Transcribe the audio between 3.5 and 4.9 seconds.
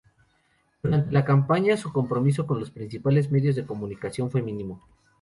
de comunicación fue mínimo.